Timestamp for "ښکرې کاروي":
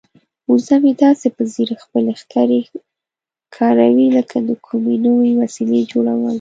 2.21-4.07